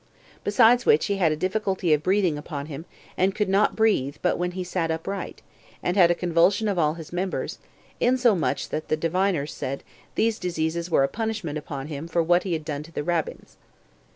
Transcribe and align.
Besides 0.43 0.83
which 0.83 1.05
he 1.05 1.17
had 1.17 1.31
a 1.31 1.35
difficulty 1.35 1.93
of 1.93 2.01
breathing 2.01 2.35
upon 2.35 2.65
him, 2.65 2.85
and 3.15 3.35
could 3.35 3.47
not 3.47 3.75
breathe 3.75 4.15
but 4.23 4.35
when 4.39 4.53
he 4.53 4.63
sat 4.63 4.89
upright, 4.89 5.43
and 5.83 5.95
had 5.95 6.09
a 6.09 6.15
convulsion 6.15 6.67
of 6.67 6.79
all 6.79 6.95
his 6.95 7.13
members, 7.13 7.59
insomuch 7.99 8.69
that 8.69 8.87
the 8.87 8.97
diviners 8.97 9.53
said 9.53 9.83
those 10.15 10.39
diseases 10.39 10.89
were 10.89 11.03
a 11.03 11.07
punishment 11.07 11.59
upon 11.59 11.85
him 11.85 12.07
for 12.07 12.23
what 12.23 12.41
he 12.41 12.53
had 12.53 12.65
done 12.65 12.81
to 12.81 12.91
the 12.91 13.03
Rabbins. 13.03 13.57